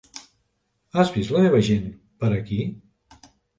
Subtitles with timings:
[1.01, 1.85] Has vist la meva gent,
[2.25, 2.61] per aquí?